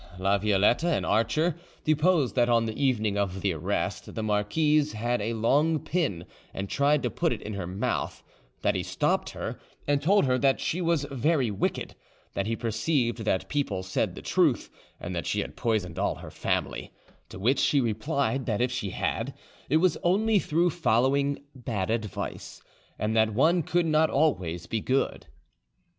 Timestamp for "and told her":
9.87-10.39